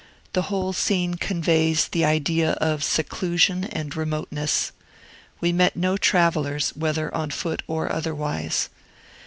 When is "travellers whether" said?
5.95-7.13